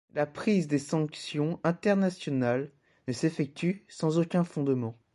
[0.15, 2.71] La prise des sanctions internationales
[3.07, 4.97] ne s'effectue sans aucun fondements.